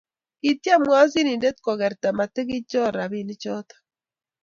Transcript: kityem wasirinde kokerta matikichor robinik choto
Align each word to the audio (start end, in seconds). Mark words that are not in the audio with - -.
kityem 0.41 0.83
wasirinde 0.91 1.49
kokerta 1.63 2.07
matikichor 2.17 2.91
robinik 2.97 3.37
choto 3.43 3.75